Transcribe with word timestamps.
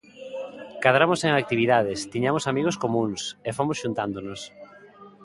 Cadramos 0.83 1.21
en 1.27 1.31
actividades, 1.33 1.99
tiñamos 2.13 2.45
amigos 2.51 2.79
comúns... 2.83 3.21
e 3.47 3.49
fomos 3.57 3.79
xuntándonos. 3.81 4.41